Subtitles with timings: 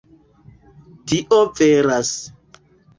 [1.13, 2.15] Tio veras.